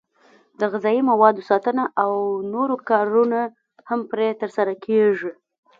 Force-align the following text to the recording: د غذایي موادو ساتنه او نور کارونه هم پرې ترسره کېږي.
د 0.59 0.61
غذایي 0.71 1.01
موادو 1.11 1.41
ساتنه 1.49 1.83
او 2.03 2.11
نور 2.53 2.69
کارونه 2.89 3.39
هم 3.89 3.99
پرې 4.11 4.27
ترسره 4.41 4.73
کېږي. 4.85 5.31